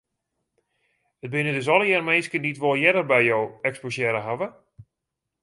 [1.25, 4.47] It binne dus allegear minsken dy't wol earder by jo eksposearre hawwe?